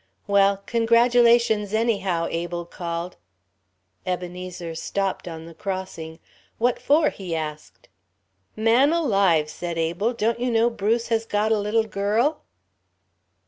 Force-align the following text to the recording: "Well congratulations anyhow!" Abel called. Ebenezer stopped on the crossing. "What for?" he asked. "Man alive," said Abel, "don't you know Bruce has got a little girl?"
"Well 0.25 0.57
congratulations 0.65 1.75
anyhow!" 1.75 2.27
Abel 2.31 2.65
called. 2.65 3.17
Ebenezer 4.03 4.73
stopped 4.73 5.27
on 5.27 5.45
the 5.45 5.53
crossing. 5.53 6.17
"What 6.57 6.79
for?" 6.81 7.09
he 7.11 7.35
asked. 7.35 7.87
"Man 8.55 8.93
alive," 8.93 9.47
said 9.47 9.77
Abel, 9.77 10.13
"don't 10.13 10.39
you 10.39 10.49
know 10.49 10.71
Bruce 10.71 11.09
has 11.09 11.27
got 11.27 11.51
a 11.51 11.59
little 11.59 11.83
girl?" 11.85 12.41